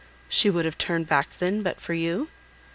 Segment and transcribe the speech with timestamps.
[0.29, 2.29] "She would have turned back then, but for you?"